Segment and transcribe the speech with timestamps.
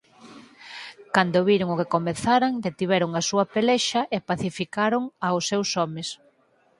[1.15, 6.07] Cando viron o que comezaran detiveron a súa pelexa e pacificaron aos seus homes.